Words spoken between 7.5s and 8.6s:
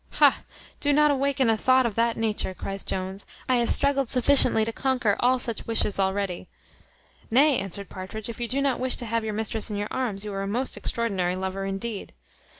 answered Partridge, "if you